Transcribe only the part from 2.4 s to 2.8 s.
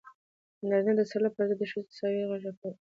راپورته کړ.